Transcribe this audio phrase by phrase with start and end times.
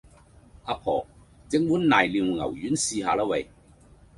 [0.63, 1.05] 阿婆，
[1.47, 3.47] 整碗瀨尿牛丸試吓啦喂